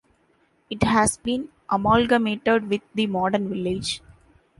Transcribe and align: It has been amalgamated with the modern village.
It 0.67 0.81
has 0.81 1.17
been 1.17 1.49
amalgamated 1.69 2.67
with 2.71 2.81
the 2.95 3.05
modern 3.05 3.49
village. 3.49 4.01